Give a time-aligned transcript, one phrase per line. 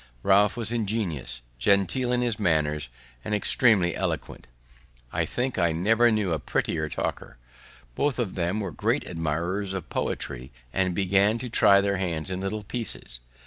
[0.23, 2.89] Ralph was ingenious, genteel in his manners,
[3.23, 4.47] and extremely eloquent;
[5.13, 7.37] I think I never knew a prettier talker.
[7.93, 12.41] Both of them were great admirers of poetry, and began to try their hands in
[12.41, 13.19] little pieces.